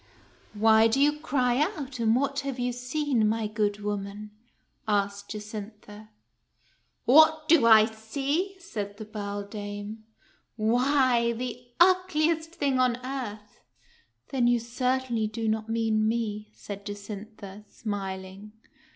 [0.55, 4.31] "Why do you cry out, and what have you seen, my good woman?"
[4.87, 6.09] asked Jacintha."
[7.05, 9.97] What do I see?" said the beldame."
[10.55, 13.59] Why, the ugliest thing on earth."
[14.29, 18.53] "Then you certainly do not mean me," said Jacintha, smiling.